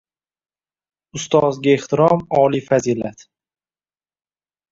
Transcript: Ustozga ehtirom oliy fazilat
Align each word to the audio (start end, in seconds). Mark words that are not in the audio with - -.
Ustozga 1.19 1.69
ehtirom 1.79 2.23
oliy 2.39 2.63
fazilat 2.71 3.21